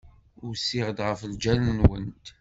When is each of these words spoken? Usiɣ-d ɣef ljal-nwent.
Usiɣ-d 0.47 0.99
ɣef 1.07 1.21
ljal-nwent. 1.31 2.25